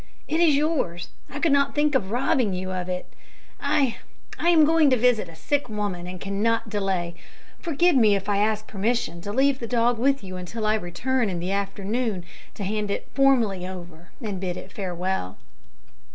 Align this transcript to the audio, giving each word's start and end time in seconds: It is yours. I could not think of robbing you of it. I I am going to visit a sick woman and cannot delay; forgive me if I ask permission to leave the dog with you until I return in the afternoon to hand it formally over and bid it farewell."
It 0.27 0.39
is 0.39 0.55
yours. 0.55 1.09
I 1.29 1.37
could 1.37 1.51
not 1.51 1.75
think 1.75 1.93
of 1.93 2.09
robbing 2.09 2.55
you 2.55 2.71
of 2.71 2.89
it. 2.89 3.13
I 3.59 3.97
I 4.39 4.49
am 4.49 4.65
going 4.65 4.89
to 4.89 4.97
visit 4.97 5.29
a 5.29 5.35
sick 5.35 5.69
woman 5.69 6.07
and 6.07 6.19
cannot 6.19 6.69
delay; 6.71 7.13
forgive 7.59 7.95
me 7.95 8.15
if 8.15 8.27
I 8.27 8.37
ask 8.37 8.65
permission 8.65 9.21
to 9.21 9.31
leave 9.31 9.59
the 9.59 9.67
dog 9.67 9.99
with 9.99 10.23
you 10.23 10.37
until 10.37 10.65
I 10.65 10.73
return 10.73 11.29
in 11.29 11.39
the 11.39 11.51
afternoon 11.51 12.25
to 12.55 12.63
hand 12.63 12.89
it 12.89 13.09
formally 13.13 13.67
over 13.67 14.09
and 14.19 14.41
bid 14.41 14.57
it 14.57 14.71
farewell." 14.73 15.37